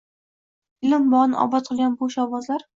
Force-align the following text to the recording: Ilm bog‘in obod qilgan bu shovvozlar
Ilm 0.87 1.05
bog‘in 1.13 1.37
obod 1.45 1.71
qilgan 1.71 1.97
bu 2.03 2.13
shovvozlar 2.19 2.69